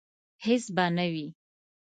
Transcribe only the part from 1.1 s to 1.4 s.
وي